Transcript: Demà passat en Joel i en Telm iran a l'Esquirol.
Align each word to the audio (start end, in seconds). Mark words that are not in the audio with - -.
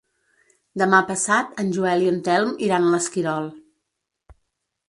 Demà 0.81 1.01
passat 1.09 1.61
en 1.63 1.69
Joel 1.77 2.05
i 2.05 2.09
en 2.13 2.19
Telm 2.29 2.57
iran 2.69 2.89
a 2.89 2.97
l'Esquirol. 2.97 3.51